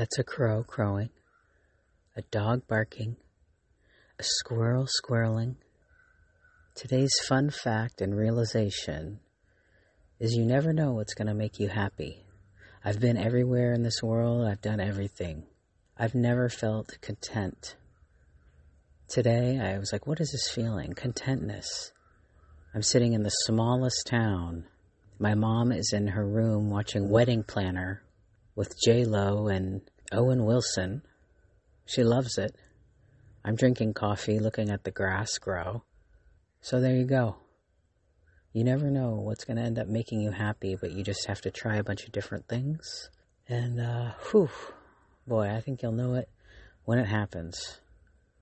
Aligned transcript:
That's 0.00 0.18
a 0.18 0.24
crow 0.24 0.62
crowing, 0.62 1.10
a 2.16 2.22
dog 2.22 2.66
barking, 2.66 3.16
a 4.18 4.22
squirrel 4.22 4.86
squirreling. 4.86 5.56
Today's 6.74 7.12
fun 7.28 7.50
fact 7.50 8.00
and 8.00 8.16
realization 8.16 9.20
is 10.18 10.32
you 10.32 10.46
never 10.46 10.72
know 10.72 10.92
what's 10.92 11.12
going 11.12 11.28
to 11.28 11.34
make 11.34 11.58
you 11.58 11.68
happy. 11.68 12.24
I've 12.82 12.98
been 12.98 13.18
everywhere 13.18 13.74
in 13.74 13.82
this 13.82 14.02
world, 14.02 14.48
I've 14.48 14.62
done 14.62 14.80
everything. 14.80 15.42
I've 15.98 16.14
never 16.14 16.48
felt 16.48 16.96
content. 17.02 17.76
Today, 19.06 19.58
I 19.60 19.76
was 19.76 19.92
like, 19.92 20.06
what 20.06 20.22
is 20.22 20.32
this 20.32 20.48
feeling? 20.50 20.94
Contentness. 20.94 21.92
I'm 22.74 22.82
sitting 22.82 23.12
in 23.12 23.22
the 23.22 23.28
smallest 23.28 24.06
town. 24.06 24.64
My 25.18 25.34
mom 25.34 25.70
is 25.70 25.92
in 25.92 26.06
her 26.06 26.26
room 26.26 26.70
watching 26.70 27.10
Wedding 27.10 27.42
Planner 27.42 28.02
with 28.60 28.78
J 28.78 29.06
Lo 29.06 29.48
and 29.48 29.80
Owen 30.12 30.44
Wilson. 30.44 31.00
She 31.86 32.04
loves 32.04 32.36
it. 32.36 32.54
I'm 33.42 33.56
drinking 33.56 33.94
coffee, 33.94 34.38
looking 34.38 34.68
at 34.68 34.84
the 34.84 34.90
grass 34.90 35.38
grow. 35.38 35.82
So 36.60 36.78
there 36.78 36.94
you 36.94 37.06
go. 37.06 37.36
You 38.52 38.64
never 38.64 38.90
know 38.90 39.12
what's 39.12 39.46
going 39.46 39.56
to 39.56 39.62
end 39.62 39.78
up 39.78 39.86
making 39.86 40.20
you 40.20 40.30
happy, 40.30 40.76
but 40.78 40.92
you 40.92 41.02
just 41.02 41.24
have 41.24 41.40
to 41.40 41.50
try 41.50 41.76
a 41.76 41.82
bunch 41.82 42.04
of 42.04 42.12
different 42.12 42.48
things. 42.48 43.08
And, 43.48 43.80
uh, 43.80 44.12
whew, 44.30 44.50
boy, 45.26 45.48
I 45.48 45.62
think 45.62 45.80
you'll 45.80 45.92
know 45.92 46.16
it 46.16 46.28
when 46.84 46.98
it 46.98 47.06
happens. 47.06 47.80